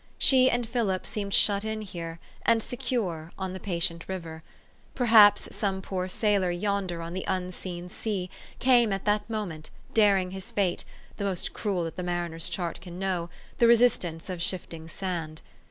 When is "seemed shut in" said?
1.05-1.81